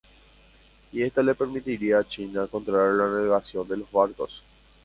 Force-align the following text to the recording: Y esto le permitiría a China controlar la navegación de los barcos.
Y 0.93 1.03
esto 1.03 1.21
le 1.21 1.35
permitiría 1.35 1.99
a 1.99 2.03
China 2.07 2.47
controlar 2.47 2.89
la 2.95 3.05
navegación 3.05 3.67
de 3.67 3.77
los 3.77 3.91
barcos. 3.91 4.43